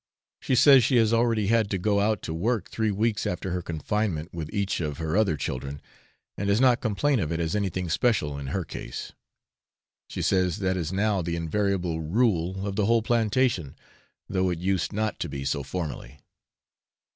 She 0.39 0.55
says 0.55 0.83
she 0.83 0.95
has 0.95 1.13
already 1.13 1.45
had 1.45 1.69
to 1.69 1.77
go 1.77 1.99
out 1.99 2.23
to 2.23 2.33
work 2.33 2.71
three 2.71 2.89
weeks 2.89 3.27
after 3.27 3.51
her 3.51 3.61
confinement 3.61 4.33
with 4.33 4.51
each 4.51 4.81
of 4.81 4.97
her 4.97 5.15
other 5.15 5.37
children, 5.37 5.79
and 6.35 6.47
does 6.47 6.59
not 6.59 6.81
complain 6.81 7.19
of 7.19 7.31
it 7.31 7.39
as 7.39 7.55
anything 7.55 7.87
special 7.87 8.35
in 8.39 8.47
her 8.47 8.65
case. 8.65 9.13
She 10.07 10.23
says 10.23 10.57
that 10.57 10.75
is 10.75 10.91
now 10.91 11.21
the 11.21 11.35
invariable 11.35 12.01
rule 12.01 12.65
of 12.65 12.77
the 12.77 12.87
whole 12.87 13.03
plantation, 13.03 13.75
though 14.27 14.49
it 14.49 14.57
used 14.57 14.91
not 14.91 15.19
to 15.19 15.29
be 15.29 15.45
so 15.45 15.61
formerly. 15.61 16.17